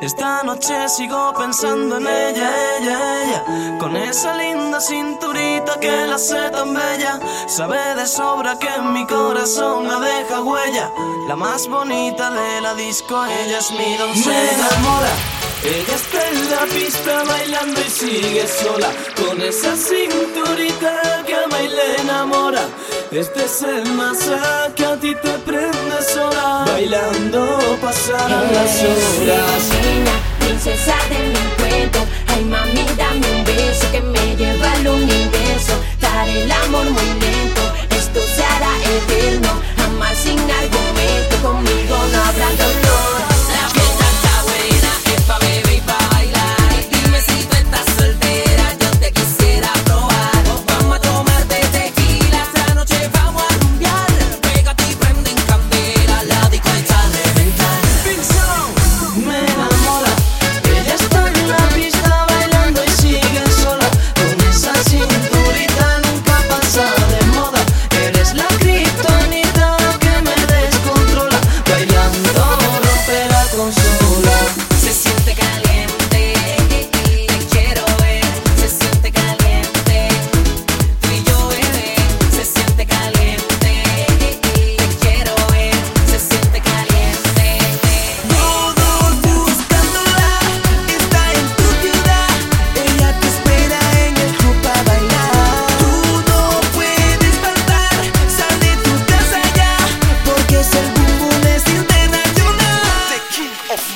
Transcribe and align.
Esta 0.00 0.42
noche 0.42 0.88
sigo 0.90 1.32
pensando 1.32 1.96
en 1.96 2.06
ella, 2.06 2.50
ella, 2.78 3.22
ella. 3.22 3.78
Con 3.78 3.96
esa 3.96 4.36
linda 4.36 4.78
cinturita 4.78 5.80
que 5.80 6.06
la 6.06 6.16
hace 6.16 6.50
tan 6.50 6.74
bella. 6.74 7.18
Sabe 7.46 7.94
de 7.94 8.06
sobra 8.06 8.58
que 8.58 8.68
en 8.68 8.92
mi 8.92 9.06
corazón 9.06 9.88
la 9.88 9.98
deja 9.98 10.42
huella. 10.42 10.92
La 11.28 11.34
más 11.34 11.66
bonita 11.66 12.30
de 12.30 12.60
la 12.60 12.74
disco, 12.74 13.24
ella 13.24 13.58
es 13.58 13.70
mi 13.70 13.96
doncella. 13.96 14.32
Me 14.32 14.50
enamora. 14.52 15.12
Ella 15.64 15.94
está 15.94 16.28
en 16.28 16.50
la 16.50 16.74
pista 16.74 17.24
bailando 17.24 17.80
y 17.80 17.90
sigue 17.90 18.46
sola. 18.46 18.90
Con 19.16 19.40
esa 19.40 19.74
cinturita 19.76 21.24
que 21.26 21.34
ama 21.34 21.62
y 21.62 21.68
le 21.68 21.96
enamora 22.02 22.68
Este 23.12 23.44
es 23.44 23.62
el 23.62 23.92
masa 23.92 24.72
que 24.74 24.84
a 24.84 24.96
ti 24.96 25.14
te 25.14 25.38
prende 25.38 26.02
sola. 26.12 26.64
Bailando 26.66 27.58
pasarán 27.80 28.52
las 28.52 28.82
horas. 28.82 29.70
Niña, 29.82 30.12
princesa 30.40 30.94
de 31.08 31.28
mi 31.28 31.46
cuento. 31.56 32.00
Ay 32.26 32.44
mami, 32.44 32.84
dame 32.96 33.26
un 33.38 33.44
beso 33.44 33.90
que 33.92 34.00
me 34.00 34.35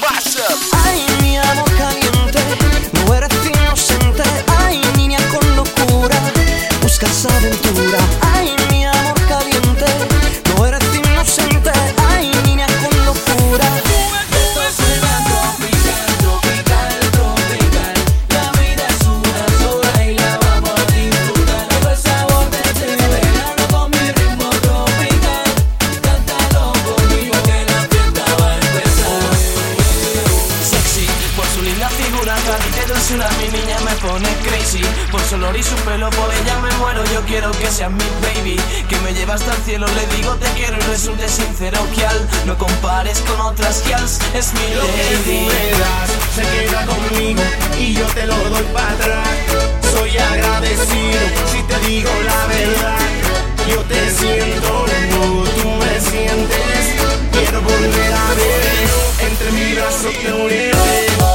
myself. 0.00 0.77
Crazy 34.48 34.82
Por 35.10 35.20
su 35.22 35.36
olor 35.36 35.56
y 35.56 35.62
su 35.62 35.74
pelo, 35.76 36.10
por 36.10 36.32
ella 36.34 36.58
me 36.58 36.70
muero, 36.78 37.04
yo 37.12 37.20
quiero 37.22 37.50
que 37.52 37.66
seas 37.70 37.90
mi 37.90 38.08
baby 38.22 38.60
Que 38.88 38.98
me 39.00 39.12
lleva 39.14 39.34
hasta 39.34 39.54
el 39.54 39.62
cielo, 39.62 39.86
le 39.86 40.16
digo 40.16 40.34
te 40.36 40.48
quiero 40.52 40.76
y 40.76 40.80
resulte 40.90 41.28
sincero 41.28 41.78
que 41.94 42.06
al 42.06 42.28
No 42.46 42.56
compares 42.58 43.20
con 43.20 43.40
otras 43.40 43.82
gals, 43.88 44.18
es 44.34 44.52
mi 44.54 44.74
Lo 44.74 44.82
que 44.82 45.16
tú 45.24 45.30
me 45.30 45.78
das 45.78 46.18
se 46.38 46.42
queda 46.42 46.86
conmigo 46.86 47.42
y 47.76 47.94
yo 47.94 48.06
te 48.06 48.26
lo 48.26 48.36
doy 48.36 48.62
para 48.72 48.92
atrás. 48.92 49.28
Soy 49.92 50.16
agradecido 50.16 51.20
si 51.50 51.62
te 51.62 51.78
digo 51.86 52.10
la 52.24 52.46
verdad. 52.46 52.98
Yo 53.68 53.80
te 53.82 54.10
siento 54.10 54.86
como 55.10 55.42
tú 55.44 55.68
me 55.68 56.00
sientes. 56.00 56.94
Quiero 57.32 57.60
volver 57.60 58.12
a 58.12 58.34
ver 58.34 59.28
entre 59.28 59.50
mis 59.50 59.74
brazos 59.74 60.12
te 60.12 60.32
uniré. 60.32 61.27